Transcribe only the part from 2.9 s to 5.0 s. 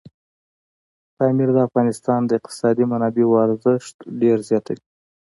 منابعو ارزښت ډېر زیاتوي.